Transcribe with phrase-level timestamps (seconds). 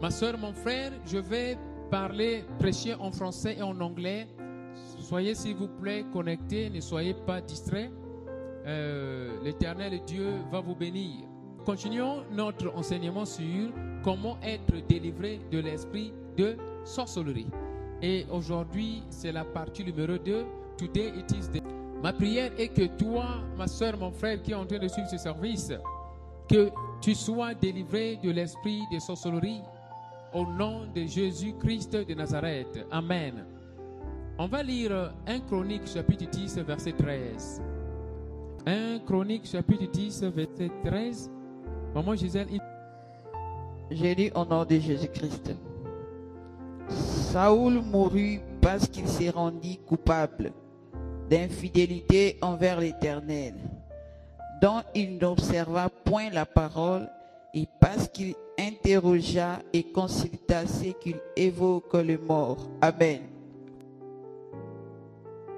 [0.00, 1.58] Ma soeur, mon frère, je vais
[1.90, 4.26] parler, prêcher en français et en anglais.
[4.98, 7.90] Soyez s'il vous plaît connectés, ne soyez pas distraits.
[8.66, 11.26] Euh, L'éternel Dieu va vous bénir.
[11.66, 17.50] Continuons notre enseignement sur comment être délivré de l'esprit de sorcellerie.
[18.00, 20.46] Et aujourd'hui, c'est la partie numéro 2.
[20.78, 21.62] Today it is the...
[22.02, 25.08] Ma prière est que toi, ma soeur, mon frère qui est en train de suivre
[25.10, 25.74] ce service,
[26.48, 26.70] que
[27.02, 29.60] tu sois délivré de l'esprit de sorcellerie
[30.32, 32.86] au nom de Jésus-Christ de Nazareth.
[32.90, 33.44] Amen.
[34.38, 37.62] On va lire 1 Chronique chapitre 10 verset 13.
[38.66, 41.30] 1 Chronique chapitre 10 verset 13.
[41.94, 42.46] Maman Gisèle,
[43.90, 45.54] J'ai lu au nom de Jésus-Christ.
[46.88, 50.52] Saoul mourut parce qu'il s'est rendu coupable
[51.28, 53.54] d'infidélité envers l'Éternel,
[54.60, 57.08] dont il n'observa point la parole,
[57.54, 62.68] et parce qu'il interrogea et consulta ce qu'il évoque le mort.
[62.80, 63.22] Amen.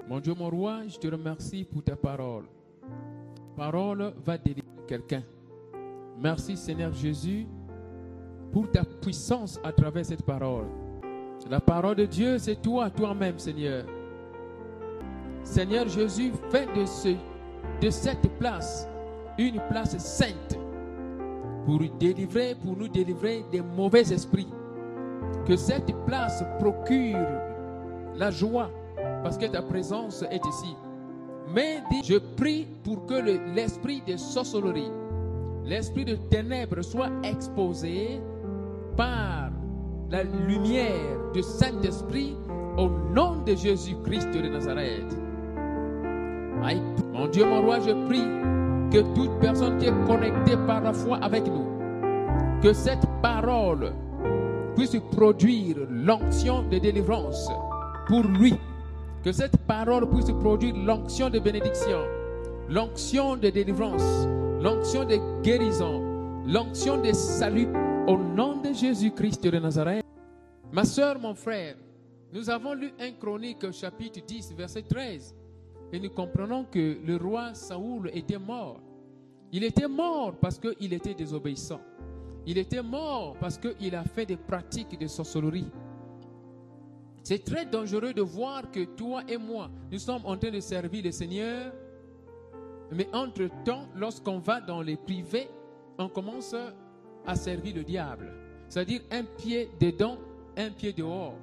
[0.08, 2.44] Mon Dieu, mon roi, je te remercie pour ta parole.
[3.56, 5.22] Parole va délivrer quelqu'un.
[6.18, 7.46] Merci Seigneur Jésus
[8.52, 10.66] pour ta puissance à travers cette parole.
[11.50, 13.84] La parole de Dieu, c'est toi, toi-même, Seigneur.
[15.42, 16.84] Seigneur Jésus, fais de,
[17.80, 18.86] de cette place
[19.38, 20.56] une place sainte
[21.64, 21.78] pour
[22.76, 24.48] nous délivrer des mauvais esprits.
[25.46, 27.18] Que cette place procure
[28.16, 28.70] la joie
[29.22, 30.76] parce que ta présence est ici.
[31.54, 34.90] Mais dis, je prie pour que le- l'esprit de sorcellerie,
[35.64, 38.20] l'esprit de ténèbres soit exposé
[38.96, 39.50] par
[40.10, 42.36] la lumière du Saint-Esprit
[42.76, 45.16] au nom de Jésus-Christ de Nazareth.
[47.12, 48.24] Mon Dieu, mon roi, je prie
[48.92, 51.66] que toute personne qui est connectée par la foi avec nous,
[52.62, 53.92] que cette parole
[54.76, 57.48] puisse produire l'onction de délivrance
[58.06, 58.54] pour lui.
[59.24, 62.00] Que cette parole puisse produire l'onction de bénédiction,
[62.68, 64.26] l'onction de délivrance,
[64.60, 66.02] l'onction de guérison,
[66.46, 67.68] l'onction de salut
[68.06, 70.04] au nom de Jésus-Christ de Nazareth.
[70.72, 71.76] Ma soeur, mon frère,
[72.32, 75.34] nous avons lu un chronique chapitre 10, verset 13,
[75.92, 78.80] et nous comprenons que le roi Saoul était mort.
[79.52, 81.80] Il était mort parce qu'il était désobéissant.
[82.46, 85.70] Il était mort parce qu'il a fait des pratiques de sorcellerie.
[87.22, 91.04] C'est très dangereux de voir que toi et moi, nous sommes en train de servir
[91.04, 91.72] le Seigneur,
[92.90, 95.48] mais entre-temps, lorsqu'on va dans les privés,
[95.98, 96.54] on commence
[97.26, 98.32] à servir le diable.
[98.68, 100.16] C'est-à-dire un pied dedans,
[100.56, 101.36] un pied dehors.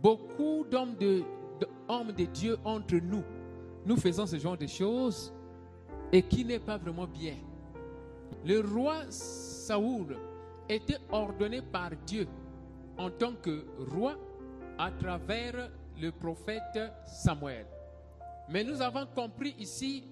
[0.00, 1.22] Beaucoup d'hommes de,
[1.60, 3.22] d'hommes de Dieu entre nous,
[3.86, 5.32] nous faisons ce genre de choses
[6.12, 7.36] et qui n'est pas vraiment bien.
[8.44, 10.16] Le roi Saoul
[10.68, 12.26] était ordonné par Dieu
[12.96, 14.16] en tant que roi
[14.78, 15.70] à travers
[16.00, 17.66] le prophète Samuel.
[18.48, 20.04] Mais nous avons compris ici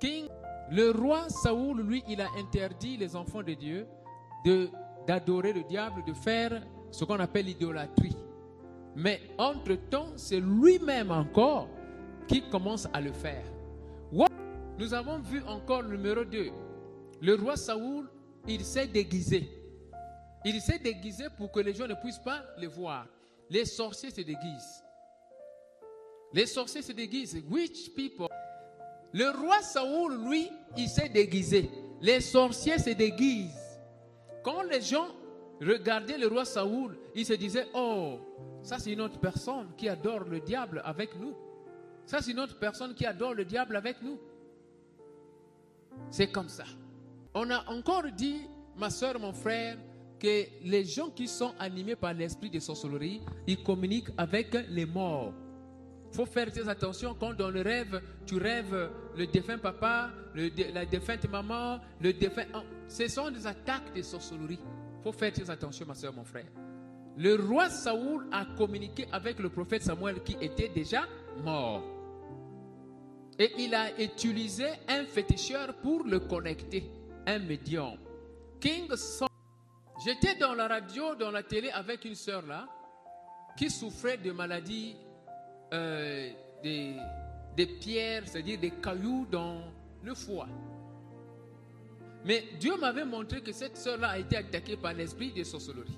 [0.00, 0.28] que
[0.70, 3.86] le roi Saoul, lui, il a interdit les enfants de Dieu
[4.44, 4.68] de,
[5.06, 8.16] d'adorer le diable, de faire ce qu'on appelle l'idolâtrie.
[8.98, 11.68] Mais entre-temps, c'est lui-même encore
[12.26, 13.44] qui commence à le faire.
[14.76, 16.50] Nous avons vu encore le numéro 2.
[17.20, 18.08] Le roi Saoul,
[18.48, 19.48] il s'est déguisé.
[20.44, 23.06] Il s'est déguisé pour que les gens ne puissent pas le voir.
[23.48, 24.84] Les sorciers se déguisent.
[26.32, 27.40] Les sorciers se déguisent.
[27.48, 28.28] Witch people.
[29.12, 31.70] Le roi Saoul, lui, il s'est déguisé.
[32.00, 33.80] Les sorciers se déguisent.
[34.42, 35.08] Quand les gens
[35.60, 38.20] regardaient le roi Saoul, ils se disaient, oh,
[38.62, 41.34] ça c'est une autre personne qui adore le diable avec nous.
[42.06, 44.18] Ça c'est une autre personne qui adore le diable avec nous.
[46.10, 46.64] C'est comme ça.
[47.34, 48.42] On a encore dit,
[48.76, 49.76] ma soeur, mon frère,
[50.18, 55.32] que les gens qui sont animés par l'esprit de sorcellerie, ils communiquent avec les morts.
[56.10, 60.50] Il faut faire très attention quand dans le rêve, tu rêves le défunt papa, le
[60.72, 62.46] la défunte maman, le défunt...
[62.88, 64.58] Ce sont des attaques de sorcellerie.
[65.08, 66.44] Faut faire très attention, ma soeur, mon frère.
[67.16, 71.06] Le roi Saoul a communiqué avec le prophète Samuel qui était déjà
[71.42, 71.82] mort.
[73.38, 76.90] Et il a utilisé un féticheur pour le connecter,
[77.26, 77.96] un médium.
[78.60, 79.28] King Saul.
[80.04, 82.68] J'étais dans la radio, dans la télé avec une sœur là,
[83.56, 84.94] qui souffrait de maladies,
[85.72, 86.28] euh,
[86.62, 86.96] des,
[87.56, 89.72] des pierres, c'est-à-dire des cailloux dans
[90.02, 90.48] le foie.
[92.28, 95.96] Mais Dieu m'avait montré que cette sœur-là a été attaquée par l'esprit de sorcellerie.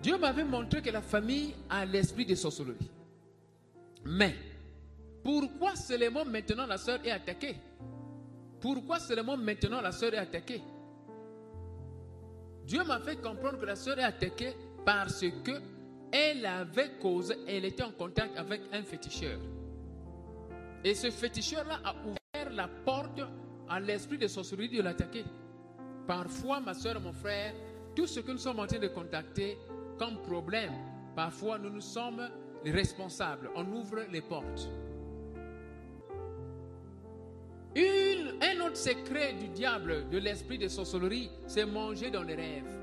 [0.00, 2.88] Dieu m'avait montré que la famille a l'esprit de sorcellerie.
[4.04, 4.36] Mais,
[5.24, 7.56] pourquoi seulement maintenant la sœur est attaquée?
[8.60, 10.62] Pourquoi seulement maintenant la sœur est attaquée?
[12.64, 14.52] Dieu m'a fait comprendre que la sœur est attaquée
[14.84, 15.60] parce que
[16.12, 19.40] elle avait causé, elle était en contact avec un féticheur.
[20.84, 23.20] Et ce féticheur-là a ouvert la porte
[23.72, 25.24] à l'esprit de sorcellerie de l'attaquer.
[26.06, 27.54] Parfois, ma soeur mon frère,
[27.96, 29.56] tout ce que nous sommes en train de contacter
[29.98, 30.72] comme problème,
[31.16, 32.28] parfois nous nous sommes
[32.64, 33.50] les responsables.
[33.56, 34.68] On ouvre les portes.
[37.74, 42.78] un autre secret du diable, de l'esprit de sorcellerie, c'est manger dans les rêves.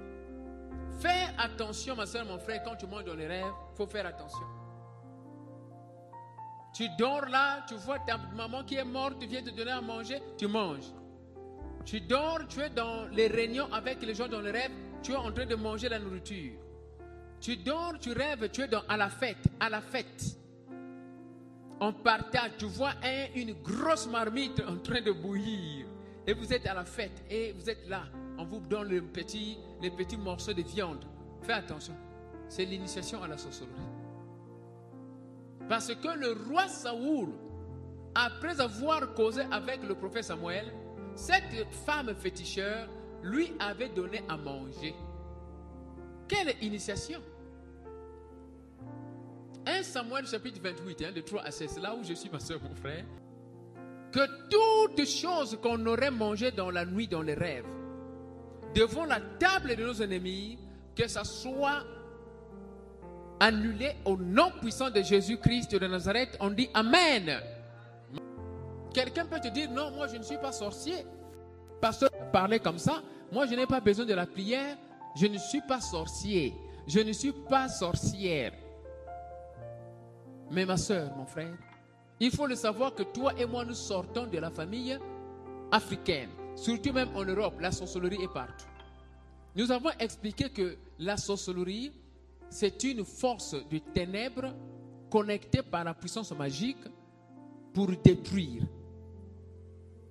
[0.99, 4.07] Fais attention, ma soeur, mon frère, quand tu manges dans les rêves, il faut faire
[4.07, 4.45] attention.
[6.73, 9.81] Tu dors là, tu vois ta maman qui est morte, tu viens te donner à
[9.81, 10.91] manger, tu manges.
[11.85, 14.71] Tu dors, tu es dans les réunions avec les gens dans les rêves,
[15.01, 16.53] tu es en train de manger la nourriture.
[17.41, 20.37] Tu dors, tu rêves, tu es dans, à la fête, à la fête.
[21.81, 22.93] On partage, tu vois
[23.35, 25.85] une grosse marmite en train de bouillir.
[26.27, 28.03] Et vous êtes à la fête et vous êtes là
[28.39, 31.03] on vous donne les petits morceaux de viande.
[31.41, 31.93] Fais attention.
[32.47, 33.88] C'est l'initiation à la sorcellerie.
[35.69, 37.29] Parce que le roi Saoul,
[38.15, 40.73] après avoir causé avec le prophète Samuel,
[41.15, 42.89] cette femme féticheur
[43.21, 44.95] lui avait donné à manger.
[46.27, 47.21] Quelle initiation
[49.67, 52.59] 1 Samuel chapitre 28, hein, de 3 à 16, là où je suis ma soeur,
[52.63, 53.05] mon frère,
[54.11, 57.67] que toutes choses qu'on aurait mangées dans la nuit, dans les rêves,
[58.73, 60.57] devant la table de nos ennemis,
[60.95, 61.83] que ça soit
[63.39, 66.37] annulé au nom puissant de Jésus-Christ de Nazareth.
[66.39, 67.39] On dit Amen.
[68.93, 71.05] Quelqu'un peut te dire, non, moi je ne suis pas sorcier.
[71.79, 73.01] Pasteur parlait comme ça.
[73.31, 74.75] Moi je n'ai pas besoin de la prière.
[75.15, 76.53] Je ne suis pas sorcier.
[76.87, 78.51] Je ne suis pas sorcière.
[80.51, 81.53] Mais ma soeur, mon frère,
[82.19, 84.97] il faut le savoir que toi et moi, nous sortons de la famille
[85.71, 86.29] africaine.
[86.55, 88.65] Surtout même en Europe, la sorcellerie est partout.
[89.55, 91.91] Nous avons expliqué que la sorcellerie,
[92.49, 94.53] c'est une force de ténèbres
[95.09, 96.83] connectée par la puissance magique
[97.73, 98.63] pour détruire.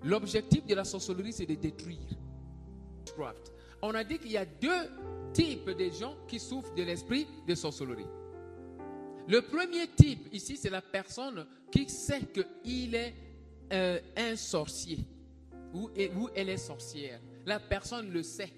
[0.04, 1.98] L'objectif de la sorcellerie, c'est de détruire.
[3.82, 4.90] On a dit qu'il y a deux
[5.32, 8.06] types de gens qui souffrent de l'esprit de sorcellerie.
[9.28, 13.14] Le premier type ici, c'est la personne qui sait qu'il est
[13.72, 15.04] euh, un sorcier
[15.74, 15.90] ou,
[16.34, 17.20] elle est sorcière.
[17.44, 18.52] La personne le sait.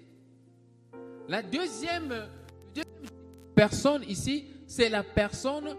[1.27, 2.13] La deuxième,
[3.61, 5.75] personne ici, c'est la personne,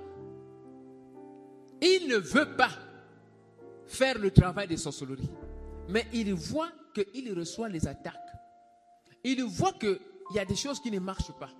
[1.80, 2.70] il ne veut pas
[3.86, 5.28] faire le travail de sorcellerie,
[5.88, 8.14] mais il voit qu'il reçoit les attaques.
[9.24, 9.98] Il voit qu'il
[10.32, 11.50] y a des choses qui ne marchent pas.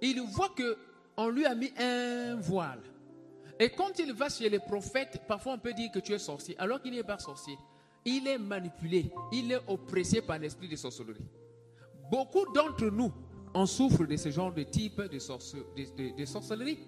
[0.00, 2.80] Il voit qu'on lui a mis un voile.
[3.60, 6.58] Et quand il va chez les prophètes, parfois on peut dire que tu es sorcier,
[6.58, 7.58] alors qu'il n'est pas sorcier
[8.06, 11.26] il est manipulé, il est oppressé par l'esprit de sorcellerie.
[12.10, 13.12] Beaucoup d'entre nous,
[13.54, 16.78] on souffre de ce genre de type de, sorcellerie.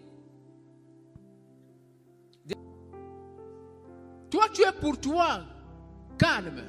[4.31, 5.45] Toi, tu es pour toi
[6.19, 6.63] calme.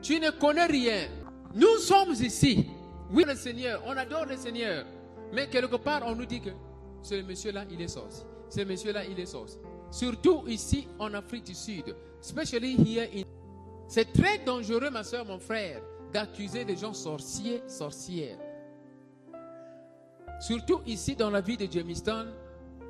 [0.00, 1.08] Tu ne connais rien.
[1.54, 2.66] Nous sommes ici.
[3.10, 4.86] Oui, le Seigneur, on adore le Seigneur.
[5.32, 6.50] Mais quelque part, on nous dit que
[7.02, 8.24] ce monsieur-là, il est sorcier.
[8.48, 9.60] Ce monsieur-là, il est sorcier.
[9.90, 11.94] Surtout ici en Afrique du Sud.
[12.20, 13.24] Especially here in
[13.88, 15.82] c'est très dangereux, ma soeur, mon frère,
[16.12, 18.38] d'accuser des gens sorciers, sorcières.
[20.40, 22.32] Surtout ici dans la vie de Jamestown,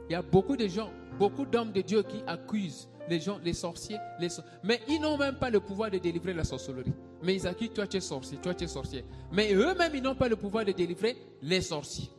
[0.09, 3.53] il y a beaucoup de gens, beaucoup d'hommes de Dieu qui accusent les gens, les
[3.53, 4.29] sorciers, les
[4.63, 6.93] mais ils n'ont même pas le pouvoir de délivrer la sorcellerie.
[7.23, 9.05] Mais ils accusent, toi tu es sorcier, toi tu es sorcier.
[9.33, 12.11] Mais eux-mêmes, ils n'ont pas le pouvoir de délivrer les sorciers.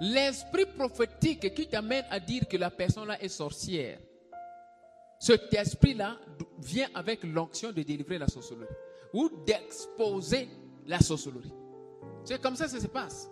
[0.00, 3.98] L'esprit prophétique qui t'amène à dire que la personne-là est sorcière,
[5.18, 6.16] cet esprit-là
[6.60, 8.68] vient avec l'onction de délivrer la sorcellerie
[9.12, 10.48] ou d'exposer
[10.86, 11.52] la sorcellerie.
[12.28, 13.30] C'est comme ça que ça se passe.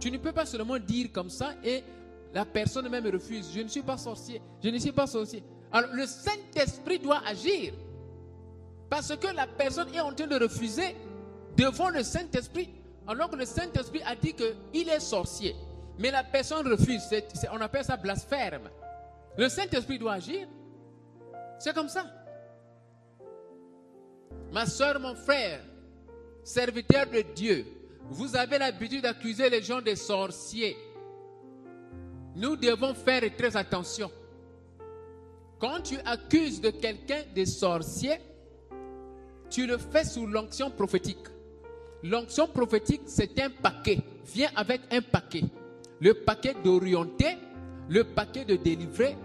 [0.00, 1.84] Tu ne peux pas seulement dire comme ça et
[2.32, 3.50] la personne même refuse.
[3.54, 4.40] Je ne suis pas sorcier.
[4.64, 5.44] Je ne suis pas sorcier.
[5.70, 7.74] Alors le Saint-Esprit doit agir.
[8.88, 10.96] Parce que la personne est en train de refuser
[11.58, 12.70] devant le Saint-Esprit.
[13.06, 15.54] Alors que le Saint-Esprit a dit qu'il est sorcier.
[15.98, 17.02] Mais la personne refuse.
[17.52, 18.70] on appelle ça blasphème.
[19.36, 20.48] Le Saint-Esprit doit agir.
[21.58, 22.06] C'est comme ça.
[24.50, 25.60] Ma soeur, mon frère,
[26.42, 30.76] serviteur de Dieu, vous avez l'habitude d'accuser les gens de sorciers.
[32.34, 34.10] Nous devons faire très attention.
[35.58, 38.18] Quand tu accuses de quelqu'un de sorcier,
[39.48, 41.26] tu le fais sous l'onction prophétique.
[42.02, 43.98] L'onction prophétique, c'est un paquet.
[44.34, 45.44] Viens avec un paquet.
[46.00, 47.36] Le paquet d'orienter,
[47.88, 49.16] le paquet de délivrer,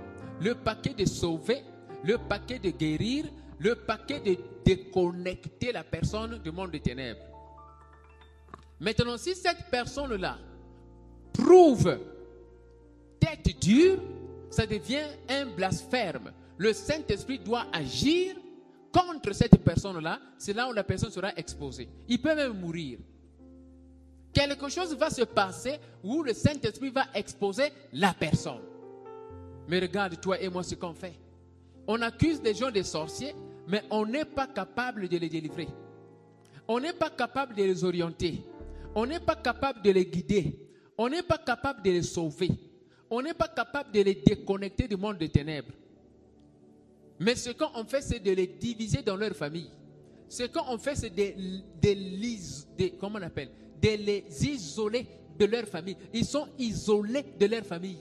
[0.42, 1.64] le paquet de sauver,
[2.04, 3.26] le paquet de guérir,
[3.60, 7.37] le paquet de déconnecter la personne du monde des ténèbres.
[8.80, 10.38] Maintenant, si cette personne-là
[11.34, 11.98] prouve
[13.20, 14.00] tête dure,
[14.50, 16.32] ça devient un blasphème.
[16.58, 18.36] Le Saint-Esprit doit agir
[18.92, 20.20] contre cette personne-là.
[20.38, 21.90] C'est là où la personne sera exposée.
[22.08, 23.00] Il peut même mourir.
[24.34, 28.62] Quelque chose va se passer où le Saint-Esprit va exposer la personne.
[29.68, 31.20] Mais regarde, toi et moi, ce qu'on fait.
[31.88, 33.34] On accuse les gens de sorciers,
[33.68, 35.68] mais on n'est pas capable de les délivrer.
[36.68, 38.44] On n'est pas capable de les orienter.
[39.00, 40.58] On n'est pas capable de les guider.
[40.98, 42.50] On n'est pas capable de les sauver.
[43.12, 45.72] On n'est pas capable de les déconnecter du monde des ténèbres.
[47.20, 49.70] Mais ce qu'on fait, c'est de les diviser dans leur famille.
[50.28, 51.32] Ce qu'on fait, c'est de,
[53.84, 55.06] les isoler
[55.38, 55.98] de leur famille.
[56.12, 58.00] Ils sont isolés de leur famille.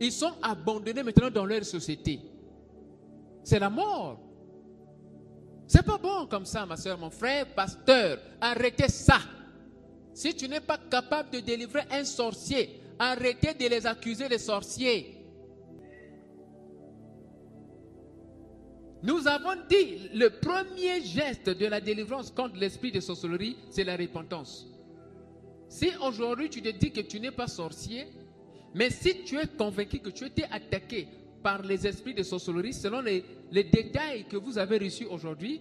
[0.00, 2.20] Ils sont abandonnés maintenant dans leur société.
[3.42, 4.20] C'est la mort.
[5.72, 8.18] C'est pas bon comme ça, ma soeur, mon frère, pasteur.
[8.40, 9.20] Arrêtez ça.
[10.12, 15.16] Si tu n'es pas capable de délivrer un sorcier, arrêtez de les accuser les sorciers.
[19.04, 23.96] Nous avons dit, le premier geste de la délivrance contre l'esprit de sorcellerie, c'est la
[23.96, 24.66] repentance.
[25.68, 28.08] Si aujourd'hui tu te dis que tu n'es pas sorcier,
[28.74, 31.06] mais si tu es convaincu que tu étais attaqué
[31.42, 35.60] par les esprits de sorcellerie, selon les, détails que vous avez reçus aujourd'hui,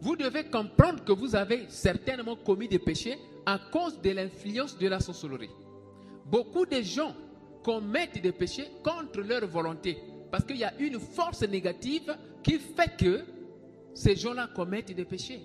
[0.00, 4.86] vous devez comprendre que vous avez certainement commis des péchés à cause de l'influence de
[4.88, 5.50] la sorcellerie.
[6.26, 7.14] Beaucoup de gens
[7.64, 9.98] commettent des péchés contre leur volonté
[10.30, 13.24] parce qu'il y a une force négative qui fait que
[13.94, 15.40] ces gens-là commettent des péchés.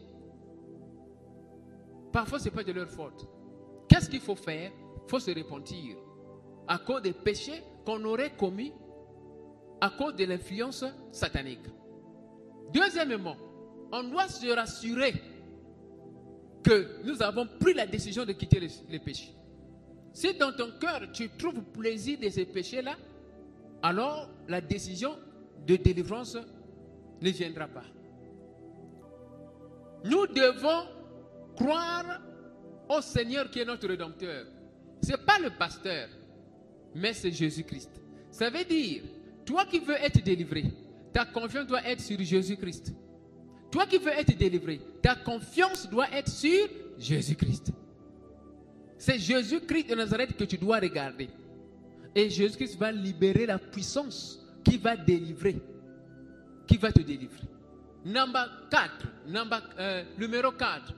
[2.11, 3.27] Parfois, ce n'est pas de leur faute.
[3.89, 4.71] Qu'est-ce qu'il faut faire?
[5.05, 5.97] Il faut se repentir
[6.67, 8.73] à cause des péchés qu'on aurait commis
[9.81, 11.65] à cause de l'influence satanique.
[12.73, 13.35] Deuxièmement,
[13.91, 15.13] on doit se rassurer
[16.63, 18.59] que nous avons pris la décision de quitter
[18.89, 19.33] les, péchés.
[20.13, 22.95] Si dans ton cœur tu trouves plaisir de ces péchés-là,
[23.81, 25.17] alors la décision
[25.67, 26.37] de délivrance
[27.21, 27.83] ne viendra pas.
[30.05, 30.87] Nous devons
[31.55, 32.21] croire
[32.89, 34.45] au Seigneur qui est notre Rédempteur.
[35.01, 36.07] Ce n'est pas le pasteur,
[36.95, 37.89] mais c'est Jésus-Christ.
[38.31, 39.03] Ça veut dire,
[39.45, 40.65] toi qui veux être délivré,
[41.11, 42.93] ta confiance doit être sur Jésus-Christ.
[43.71, 47.71] Toi qui veux être délivré, ta confiance doit être sur Jésus-Christ.
[48.97, 51.29] C'est Jésus-Christ de Nazareth que tu dois regarder.
[52.15, 55.61] Et Jésus-Christ va libérer la puissance qui va délivrer,
[56.67, 57.47] qui va te délivrer.
[58.05, 58.91] Number 4,
[59.79, 60.93] euh, numéro 4.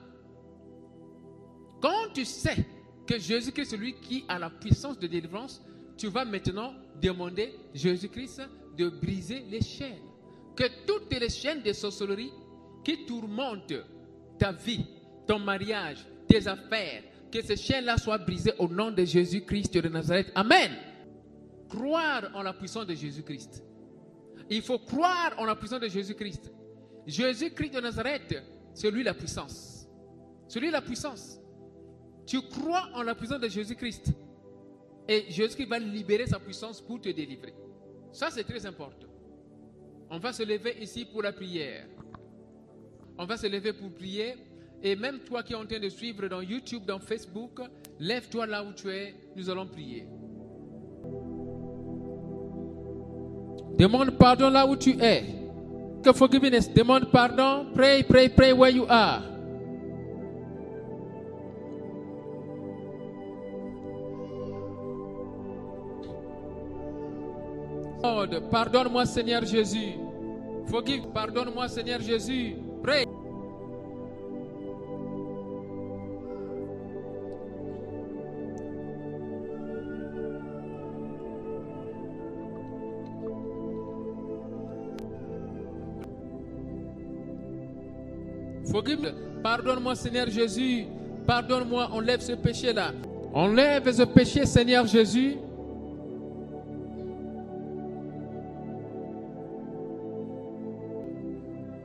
[1.81, 2.65] Quand tu sais
[3.07, 5.61] que Jésus-Christ est celui qui a la puissance de délivrance,
[5.97, 8.41] tu vas maintenant demander Jésus-Christ
[8.77, 10.01] de briser les chaînes.
[10.55, 12.31] Que toutes les chaînes de sorcellerie
[12.83, 13.73] qui tourmentent
[14.37, 14.85] ta vie,
[15.27, 20.31] ton mariage, tes affaires, que ces chaînes-là soient brisées au nom de Jésus-Christ de Nazareth.
[20.35, 20.71] Amen.
[21.69, 23.63] Croire en la puissance de Jésus-Christ.
[24.49, 26.51] Il faut croire en la puissance de Jésus-Christ.
[27.07, 28.35] Jésus-Christ de Nazareth,
[28.73, 29.87] c'est lui la puissance.
[30.47, 31.39] C'est lui la puissance.
[32.25, 34.13] Tu crois en la puissance de Jésus-Christ.
[35.07, 37.53] Et Jésus-Christ va libérer sa puissance pour te délivrer.
[38.12, 39.07] Ça, c'est très important.
[40.09, 41.85] On va se lever ici pour la prière.
[43.17, 44.35] On va se lever pour prier.
[44.81, 47.59] Et même toi qui es en train de suivre dans YouTube, dans Facebook,
[48.00, 49.15] lève-toi là où tu es.
[49.35, 50.07] Nous allons prier.
[53.77, 55.24] Demande pardon là où tu es.
[56.03, 57.67] Demande pardon.
[57.74, 59.34] Pray, pray, pray where you are.
[68.51, 69.93] Pardonne-moi Seigneur Jésus.
[70.67, 72.55] Forgive, pardonne-moi Seigneur Jésus.
[72.83, 73.05] Pray.
[89.45, 90.85] Pardonne-moi, Seigneur Jésus.
[91.27, 92.93] Pardonne-moi, enlève ce péché-là.
[93.31, 95.38] Enlève ce péché, Seigneur Jésus.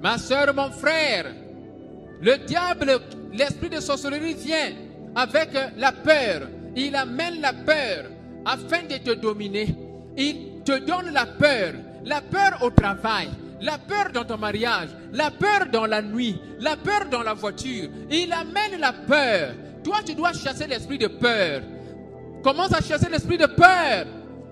[0.02, 1.26] Ma soeur, mon frère,
[2.21, 3.00] le diable,
[3.33, 4.73] l'esprit de sorcellerie vient
[5.14, 6.49] avec la peur.
[6.76, 8.04] Il amène la peur
[8.45, 9.75] afin de te dominer.
[10.16, 11.75] Il te donne la peur.
[12.04, 13.28] La peur au travail,
[13.61, 17.90] la peur dans ton mariage, la peur dans la nuit, la peur dans la voiture.
[18.11, 19.52] Il amène la peur.
[19.85, 21.61] Toi, tu dois chasser l'esprit de peur.
[22.42, 24.07] Commence à chasser l'esprit de peur.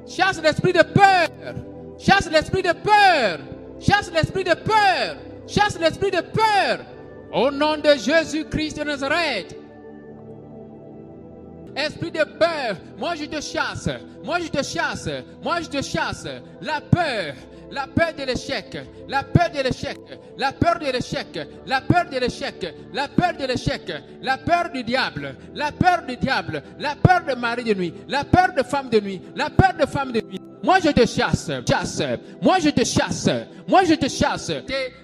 [0.07, 1.55] Chasse l'esprit de peur.
[1.99, 3.39] Chasse l'esprit de peur.
[3.81, 5.17] Chasse l'esprit de peur.
[5.49, 6.85] Chasse l'esprit de peur.
[7.33, 9.57] Au nom de Jésus-Christ de Nazareth.
[11.77, 13.89] Esprit de peur, moi je te chasse,
[14.25, 15.09] moi je te chasse,
[15.43, 16.27] moi je te chasse.
[16.61, 17.35] La peur,
[17.71, 18.77] la peur de l'échec,
[19.09, 19.99] la peur de l'échec,
[20.37, 24.83] la peur de l'échec, la peur de l'échec, la peur de l'échec, la peur du
[24.83, 28.89] diable, la peur du diable, la peur de mari de nuit, la peur de femme
[28.89, 30.41] de nuit, la peur de femme de nuit.
[30.63, 32.03] Moi je te chasse, chasse,
[32.43, 33.29] moi je te chasse,
[33.69, 34.51] moi je te chasse.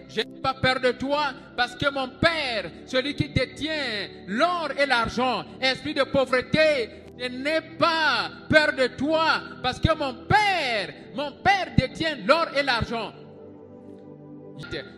[0.08, 4.86] Je n'ai pas peur de toi parce que mon Père, celui qui détient l'or et
[4.86, 11.32] l'argent, esprit de pauvreté, je n'ai pas peur de toi parce que mon Père, mon
[11.42, 13.12] Père détient l'or et l'argent.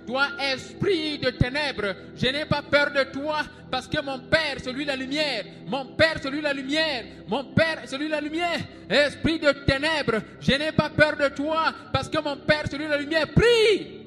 [0.06, 3.38] Toi, esprit de ténèbres, je n'ai pas peur de toi
[3.70, 7.44] parce que mon Père, celui de la lumière, mon Père, celui de la lumière, mon
[7.44, 12.08] Père, celui de la lumière, esprit de ténèbres, je n'ai pas peur de toi parce
[12.08, 14.02] que mon Père, celui de la lumière, prie.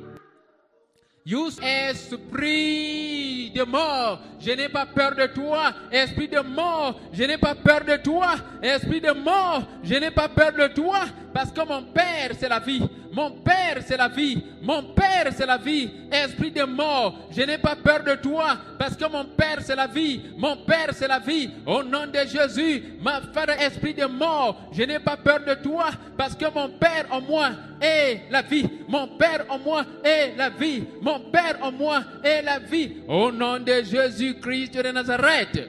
[1.61, 5.73] Esprit de mort, je n'ai pas peur de toi.
[5.91, 8.35] Esprit de mort, je n'ai pas peur de toi.
[8.61, 10.99] Esprit de mort, je n'ai pas peur de toi.
[11.33, 12.87] Parce que mon Père, c'est la vie.
[13.11, 14.41] Mon Père, c'est la vie.
[14.61, 15.89] Mon Père, c'est la vie.
[16.11, 18.57] Esprit de mort, je n'ai pas peur de toi.
[18.77, 20.21] Parce que mon Père, c'est la vie.
[20.37, 21.49] Mon Père, c'est la vie.
[21.65, 25.89] Au nom de Jésus, ma Père, esprit de mort, je n'ai pas peur de toi.
[26.17, 27.49] Parce que mon Père en moi
[27.81, 28.67] est la vie.
[28.87, 30.83] Mon Père en moi est la vie.
[31.01, 32.97] Mon Père en moi est la vie.
[33.07, 35.67] Au nom de Jésus-Christ de Nazareth.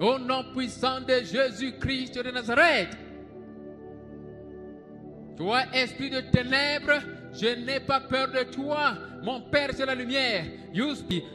[0.00, 2.88] Au nom puissant de Jésus-Christ de Nazareth.
[5.36, 7.00] Toi, esprit de ténèbres,
[7.32, 8.94] je n'ai pas peur de toi.
[9.22, 10.44] Mon Père, c'est la lumière.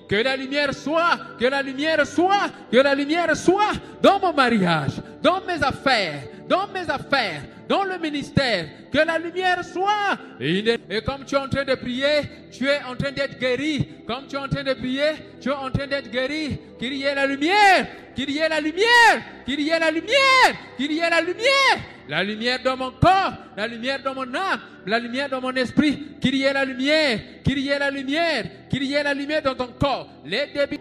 [0.10, 4.94] Que la lumière soit, que la lumière soit, que la lumière soit dans mon mariage,
[5.22, 10.17] dans mes affaires, dans mes affaires, dans le ministère, que la lumière soit.
[10.39, 13.88] Et comme tu es en train de prier, tu es en train d'être guéri.
[14.08, 16.58] Comme tu es en train de prier, tu es en train d'être guéri.
[16.79, 20.55] Qu'il y ait la lumière, qu'il y ait la lumière, qu'il y ait la lumière,
[20.77, 21.77] qu'il y ait la lumière.
[22.09, 26.16] La lumière dans mon corps, la lumière dans mon âme, la lumière dans mon esprit.
[26.22, 29.42] Qu'il y ait la lumière, qu'il y ait la lumière, qu'il y ait la lumière
[29.42, 30.07] dans ton corps.
[30.25, 30.79] Les débits.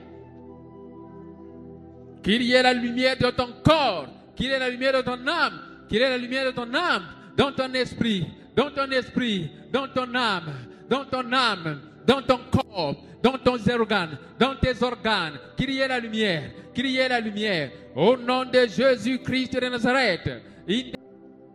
[2.23, 5.27] Qu'il y ait la lumière dans ton corps, qu'il y ait la lumière dans ton
[5.29, 7.05] âme, qu'il y ait la lumière dans ton âme,
[7.37, 10.53] dans ton esprit, dans ton esprit, dans ton âme,
[10.89, 15.89] dans ton âme, dans ton corps, dans ton organes, dans tes organes, qu'il y ait
[15.89, 17.71] la lumière, qu'il y ait la lumière.
[17.95, 20.31] Au nom de Jésus-Christ de Nazareth.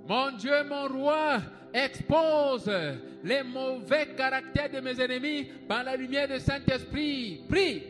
[0.07, 1.39] Mon Dieu, mon roi,
[1.73, 2.69] expose
[3.23, 7.41] les mauvais caractères de mes ennemis par la lumière du Saint-Esprit.
[7.49, 7.83] Prie.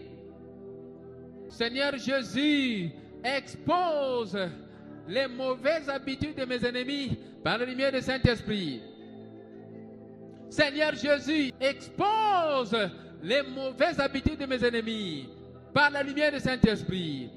[1.50, 2.92] Seigneur Jésus,
[3.24, 4.38] expose
[5.08, 8.82] les mauvaises habitudes de mes ennemis par la lumière du Saint-Esprit.
[10.50, 12.78] Seigneur Jésus, expose
[13.24, 15.30] les mauvaises habitudes de mes ennemis
[15.74, 17.30] par la lumière du Saint-Esprit.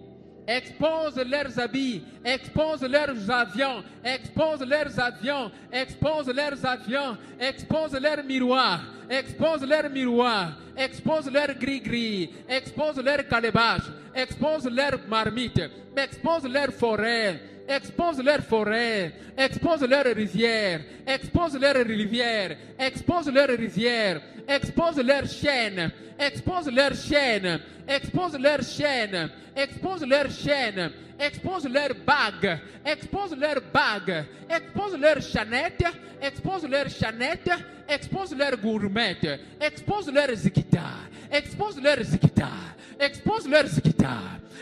[0.46, 8.80] Expose leurs habits, expose leurs avions, expose leurs avions, expose leurs avions, expose leurs miroirs,
[9.09, 15.62] expose leurs miroirs, expose leurs gris-gris, expose leurs calebaches, expose leurs marmites,
[15.96, 24.20] expose leurs forêts, expose leurs forêts, expose leurs rivières, expose leurs rivières, expose leurs rivières,
[24.46, 32.59] expose leurs chaînes, expose leurs chaînes, expose leurs chaînes, expose leurs chaînes, expose leurs bagues,
[32.85, 35.85] expose leurs bagues, expose leurs chanettes,
[36.20, 37.50] expose leurs chanettes,
[37.88, 43.81] expose leurs gourmettes, expose leurs guitares, expose leurs guitares, expose leurs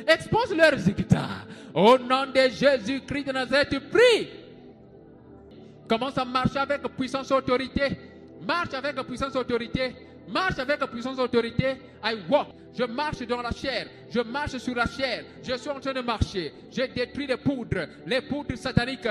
[0.07, 1.47] expose leurs guitares.
[1.75, 4.29] Au nom de Jésus-Christ de Nazareth, prie.
[5.89, 7.99] Commence à marcher avec puissance autorité.
[8.47, 9.95] Marche avec puissance autorité.
[10.29, 11.77] Marche avec puissance autorité.
[12.05, 12.49] I walk.
[12.75, 13.87] Je marche dans la chair.
[14.11, 15.25] Je marche sur la chair.
[15.43, 16.53] Je suis en train de marcher.
[16.71, 17.87] Je détruis les poudres.
[18.07, 19.09] Les poudres sataniques.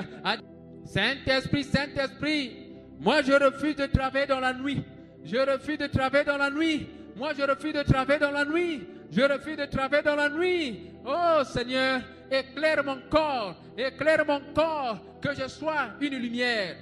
[0.86, 2.52] Saint-Esprit, Saint-Esprit.
[3.00, 4.84] Moi, je refuse de travailler dans la nuit.
[5.24, 6.88] Je refuse de travailler dans la nuit.
[7.15, 8.82] Moi, je refuse de travailler dans la nuit.
[9.12, 10.89] Je refuse de travailler dans la nuit.
[11.06, 16.78] Oh Seigneur, éclaire mon corps, éclaire mon corps, que je sois une lumière.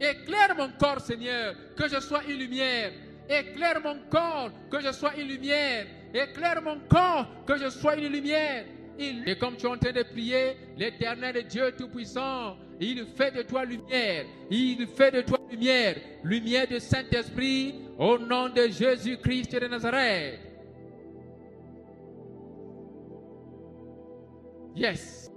[0.00, 2.92] Éclaire mon corps, Seigneur, que je sois une lumière.
[3.28, 5.86] Éclaire mon corps, que je sois une lumière.
[6.14, 8.64] Éclaire mon corps, que je sois une lumière.
[8.98, 13.64] Et comme tu es en train de prier, l'éternel Dieu Tout-Puissant, il fait de toi
[13.64, 14.24] lumière.
[14.50, 15.96] Il fait de toi lumière.
[16.22, 20.40] Lumière du Saint-Esprit, au nom de Jésus-Christ de Nazareth.
[24.76, 25.30] Yes.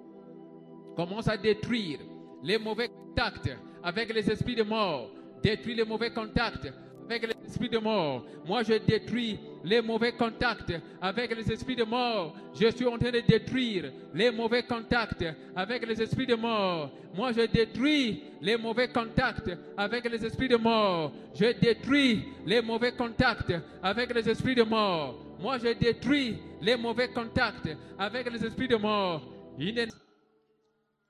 [0.96, 2.00] Commence à détruire
[2.44, 3.50] les mauvais contacts
[3.84, 5.10] avec les esprits de mort.
[5.42, 6.72] Détruire les mauvais contacts
[7.06, 8.26] avec les esprits de mort.
[8.46, 12.36] Moi, je détruis les mauvais contacts avec les esprits de mort.
[12.54, 16.92] Je suis en train de détruire les mauvais contacts avec les esprits de mort.
[17.14, 21.12] Moi, je détruis les mauvais contacts avec les esprits de mort.
[21.34, 25.16] Je détruis les mauvais contacts avec les esprits de mort.
[25.40, 29.22] Moi, je détruis les mauvais contacts avec les esprits de mort.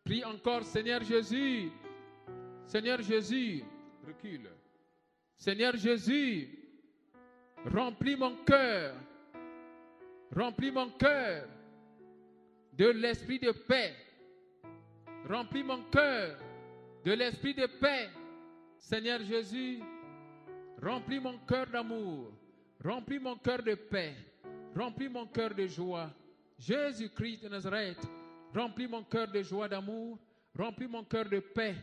[0.04, 1.70] Prie encore, Seigneur Jésus.
[2.66, 3.64] Seigneur Jésus,
[4.08, 4.50] recule.
[5.38, 6.61] Seigneur Jésus,
[7.66, 8.96] remplis mon cœur,
[10.36, 11.48] remplis mon cœur
[12.74, 13.94] de l'esprit de paix.
[15.28, 16.38] Remplis mon cœur
[17.06, 18.10] de l'esprit de paix.
[18.80, 19.80] Seigneur Jésus,
[20.82, 22.32] remplis mon cœur d'amour,
[22.84, 24.16] remplis mon cœur de paix,
[24.76, 26.10] remplis mon cœur de joie.
[26.58, 28.02] Jésus-Christ de Nazareth,
[28.56, 30.18] remplis mon cœur de joie d'amour,
[30.58, 31.76] remplis mon cœur de paix,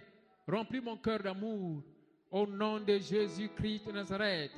[0.46, 1.82] remplis mon cœur d'amour.
[2.30, 4.52] Au nom de Jésus-Christ de Nazareth.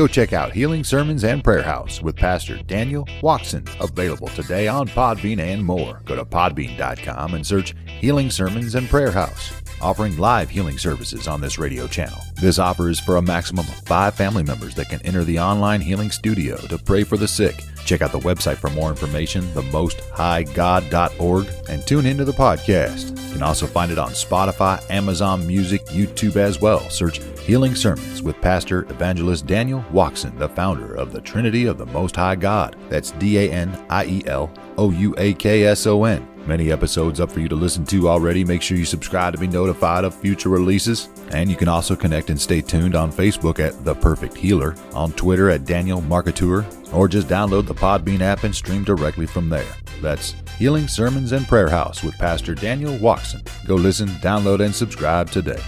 [0.00, 4.88] Go check out Healing Sermons and Prayer House with Pastor Daniel Watson, available today on
[4.88, 6.00] Podbean and more.
[6.06, 11.42] Go to podbean.com and search Healing Sermons and Prayer House, offering live healing services on
[11.42, 12.16] this radio channel.
[12.36, 15.82] This offer is for a maximum of five family members that can enter the online
[15.82, 17.62] healing studio to pray for the sick.
[17.84, 23.18] Check out the website for more information, themosthighgod.org, and tune into the podcast.
[23.26, 26.88] You can also find it on Spotify, Amazon Music, YouTube as well.
[26.88, 31.86] Search Healing Sermons with Pastor Evangelist Daniel Watson, the founder of the Trinity of the
[31.86, 32.76] Most High God.
[32.88, 36.26] That's D A N I E L O U A K S O N.
[36.46, 38.44] Many episodes up for you to listen to already.
[38.44, 41.08] Make sure you subscribe to be notified of future releases.
[41.32, 45.12] And you can also connect and stay tuned on Facebook at The Perfect Healer, on
[45.12, 49.76] Twitter at Daniel Marketeur, or just download the Podbean app and stream directly from there.
[50.00, 53.42] That's Healing Sermons and Prayer House with Pastor Daniel Watson.
[53.66, 55.60] Go listen, download, and subscribe today.